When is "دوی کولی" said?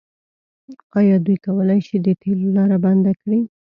1.25-1.79